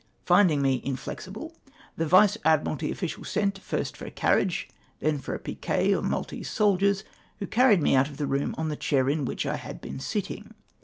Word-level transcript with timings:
Finding 0.25 0.63
me 0.63 0.81
inflexible, 0.83 1.53
the 1.95 2.07
Vice 2.07 2.35
admiralty 2.43 2.89
official 2.89 3.23
sent—. 3.23 3.59
first 3.59 3.95
for 3.95 4.07
a 4.07 4.09
carriage, 4.09 4.67
and 4.99 5.05
then 5.05 5.19
for 5.19 5.35
a 5.35 5.39
piquet 5.39 5.91
of 5.91 6.03
Maltese 6.05 6.49
soldiers, 6.49 7.03
who 7.37 7.45
carried 7.45 7.83
me 7.83 7.93
out 7.95 8.09
of 8.09 8.17
the 8.17 8.25
room 8.25 8.55
on 8.57 8.69
the 8.69 8.75
chair 8.75 9.07
in 9.07 9.25
which 9.25 9.45
I 9.45 9.57
had 9.57 9.79
been 9.79 9.99
sitting. 9.99 10.55